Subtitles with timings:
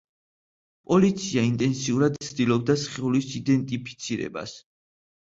[0.91, 4.61] პოლიცია ინტენსიურად ცდილობდა სხეულის იდენტიფიცირებას.